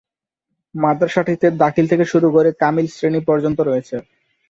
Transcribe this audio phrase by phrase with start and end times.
[0.75, 3.95] মাদ্রাসাটিতে দাখিল থেকে শুরু করে কামিল শ্রেণী পর্যন্ত রয়েছে।